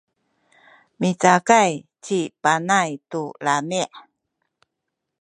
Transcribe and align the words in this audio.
micakay 0.99 1.71
ci 2.03 2.19
Panay 2.41 2.89
tu 3.09 3.21
lami’. 3.45 3.83